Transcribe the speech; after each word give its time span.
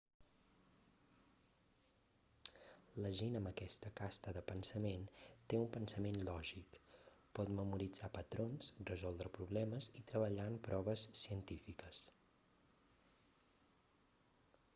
la 3.03 3.11
gent 3.17 3.37
amb 3.39 3.49
aquesta 3.49 3.91
casta 3.99 4.33
de 4.37 4.41
pensament 4.51 5.03
té 5.53 5.59
un 5.63 5.67
pensament 5.75 6.17
lògic 6.29 6.79
pot 7.41 7.51
memoritzar 7.59 8.09
patrons 8.17 8.69
resoldre 8.93 9.33
problemes 9.39 9.89
i 10.01 10.05
treballar 10.13 10.47
en 10.55 10.59
proves 10.69 11.03
científiques 11.25 12.01